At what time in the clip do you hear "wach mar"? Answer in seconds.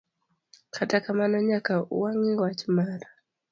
2.41-2.99